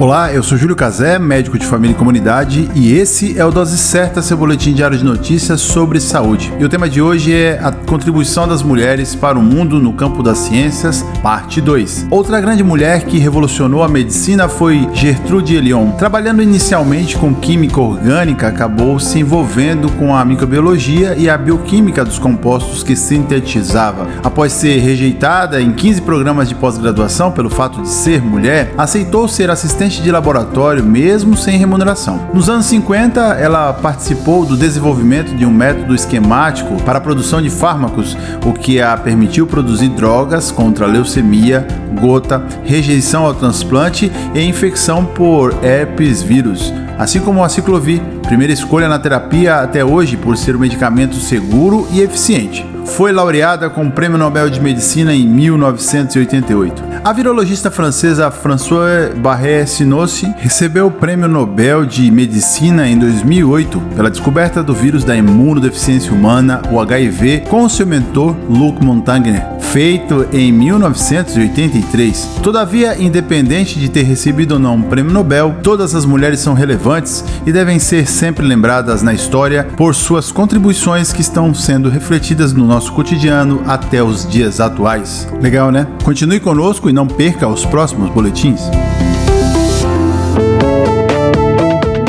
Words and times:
Olá, 0.00 0.32
eu 0.32 0.44
sou 0.44 0.56
Júlio 0.56 0.76
Cazé, 0.76 1.18
médico 1.18 1.58
de 1.58 1.66
família 1.66 1.92
e 1.92 1.98
comunidade, 1.98 2.70
e 2.72 2.92
esse 2.92 3.36
é 3.36 3.44
o 3.44 3.50
Dose 3.50 3.76
Certa, 3.76 4.22
seu 4.22 4.36
boletim 4.36 4.72
diário 4.72 4.96
de 4.96 5.02
notícias 5.02 5.60
sobre 5.60 5.98
saúde. 5.98 6.54
E 6.56 6.64
o 6.64 6.68
tema 6.68 6.88
de 6.88 7.02
hoje 7.02 7.34
é 7.34 7.58
a 7.60 7.72
contribuição 7.72 8.46
das 8.46 8.62
mulheres 8.62 9.16
para 9.16 9.36
o 9.36 9.42
mundo 9.42 9.80
no 9.80 9.92
campo 9.92 10.22
das 10.22 10.38
ciências, 10.38 11.04
parte 11.20 11.60
2. 11.60 12.06
Outra 12.12 12.40
grande 12.40 12.62
mulher 12.62 13.06
que 13.06 13.18
revolucionou 13.18 13.82
a 13.82 13.88
medicina 13.88 14.48
foi 14.48 14.88
Gertrude 14.94 15.56
Elion. 15.56 15.90
Trabalhando 15.90 16.44
inicialmente 16.44 17.16
com 17.16 17.34
química 17.34 17.80
orgânica, 17.80 18.46
acabou 18.46 19.00
se 19.00 19.18
envolvendo 19.18 19.90
com 19.98 20.14
a 20.14 20.24
microbiologia 20.24 21.16
e 21.18 21.28
a 21.28 21.36
bioquímica 21.36 22.04
dos 22.04 22.20
compostos 22.20 22.84
que 22.84 22.94
sintetizava. 22.94 24.06
Após 24.22 24.52
ser 24.52 24.78
rejeitada 24.78 25.60
em 25.60 25.72
15 25.72 26.02
programas 26.02 26.48
de 26.48 26.54
pós-graduação 26.54 27.32
pelo 27.32 27.50
fato 27.50 27.82
de 27.82 27.88
ser 27.88 28.22
mulher, 28.22 28.72
aceitou 28.78 29.26
ser 29.26 29.50
assistente 29.50 29.87
assistente 29.88 30.02
de 30.02 30.12
laboratório 30.12 30.84
mesmo 30.84 31.36
sem 31.36 31.56
remuneração. 31.56 32.28
Nos 32.32 32.48
anos 32.48 32.66
50, 32.66 33.20
ela 33.20 33.72
participou 33.72 34.44
do 34.44 34.56
desenvolvimento 34.56 35.34
de 35.34 35.46
um 35.46 35.50
método 35.50 35.94
esquemático 35.94 36.80
para 36.82 36.98
a 36.98 37.00
produção 37.00 37.40
de 37.40 37.48
fármacos, 37.48 38.16
o 38.44 38.52
que 38.52 38.80
a 38.80 38.96
permitiu 38.96 39.46
produzir 39.46 39.88
drogas 39.88 40.50
contra 40.50 40.86
leucemia, 40.86 41.66
gota, 41.98 42.44
rejeição 42.64 43.24
ao 43.24 43.34
transplante 43.34 44.12
e 44.34 44.42
infecção 44.42 45.04
por 45.04 45.54
herpes 45.64 46.22
vírus, 46.22 46.72
assim 46.98 47.20
como 47.20 47.42
a 47.42 47.48
ciclovir, 47.48 48.00
primeira 48.26 48.52
escolha 48.52 48.88
na 48.88 48.98
terapia 48.98 49.56
até 49.56 49.84
hoje 49.84 50.16
por 50.16 50.36
ser 50.36 50.54
um 50.54 50.60
medicamento 50.60 51.16
seguro 51.16 51.88
e 51.90 52.00
eficiente 52.00 52.66
foi 52.88 53.12
laureada 53.12 53.68
com 53.68 53.86
o 53.86 53.92
Prêmio 53.92 54.18
Nobel 54.18 54.48
de 54.48 54.60
Medicina 54.60 55.12
em 55.14 55.26
1988. 55.26 56.87
A 57.04 57.12
virologista 57.12 57.70
francesa 57.70 58.30
Françoise 58.30 59.14
Barré-Sinosse 59.14 60.34
recebeu 60.36 60.88
o 60.88 60.90
Prêmio 60.90 61.28
Nobel 61.28 61.86
de 61.86 62.10
Medicina 62.10 62.88
em 62.88 62.98
2008 62.98 63.80
pela 63.94 64.10
descoberta 64.10 64.62
do 64.62 64.74
vírus 64.74 65.04
da 65.04 65.16
imunodeficiência 65.16 66.12
humana, 66.12 66.60
o 66.70 66.80
HIV, 66.80 67.44
com 67.48 67.68
seu 67.68 67.86
mentor 67.86 68.36
Luc 68.48 68.82
Montagnier, 68.84 69.46
feito 69.72 70.26
em 70.32 70.50
1983. 70.50 72.40
Todavia, 72.42 73.00
independente 73.00 73.78
de 73.78 73.88
ter 73.88 74.02
recebido 74.02 74.52
ou 74.52 74.58
não 74.58 74.76
um 74.76 74.82
Prêmio 74.82 75.12
Nobel, 75.12 75.56
todas 75.62 75.94
as 75.94 76.04
mulheres 76.04 76.40
são 76.40 76.54
relevantes 76.54 77.24
e 77.46 77.52
devem 77.52 77.78
ser 77.78 78.06
sempre 78.06 78.46
lembradas 78.46 79.02
na 79.02 79.12
história 79.12 79.64
por 79.76 79.94
suas 79.94 80.32
contribuições 80.32 81.12
que 81.12 81.20
estão 81.20 81.52
sendo 81.52 81.88
refletidas 81.88 82.52
no 82.52 82.66
nosso 82.66 82.92
cotidiano 82.92 83.62
até 83.66 84.02
os 84.02 84.26
dias 84.26 84.60
atuais. 84.60 85.28
Legal, 85.40 85.70
né? 85.70 85.86
Continue 86.02 86.40
conosco 86.40 86.88
e 86.88 86.92
não 86.92 87.06
perca 87.06 87.46
os 87.46 87.64
próximos 87.64 88.10
boletins. 88.10 88.62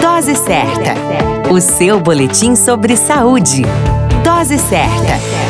Dose 0.01 0.35
certa. 0.35 0.93
O 1.51 1.59
seu 1.59 1.99
boletim 1.99 2.55
sobre 2.55 2.95
saúde. 2.95 3.63
Dose 4.23 4.57
certa. 4.57 5.48